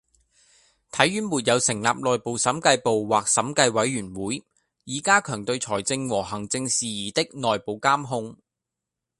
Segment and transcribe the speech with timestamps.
[0.91, 4.43] 體院沒有成立內部審計部或審計委員會
[4.83, 8.35] 以加強對財政和行政事宜的內部監控